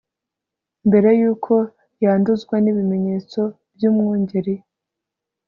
[0.87, 1.53] mbere yuko
[2.03, 3.41] yanduzwa n'ibimenyetso
[3.75, 4.55] by'umwungeri